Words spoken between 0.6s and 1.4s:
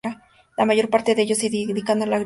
mayor parte de ellos